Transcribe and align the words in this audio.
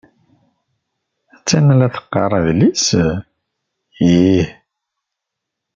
Attan 1.33 1.67
la 1.79 1.87
teqqar 1.95 2.31
adlis? 2.39 2.85
Ih. 4.11 4.47